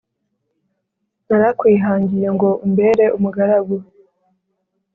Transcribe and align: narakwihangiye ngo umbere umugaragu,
narakwihangiye 1.27 2.27
ngo 2.35 2.49
umbere 2.65 3.05
umugaragu, 3.17 3.75